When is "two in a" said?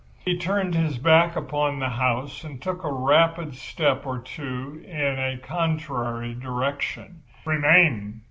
4.17-5.37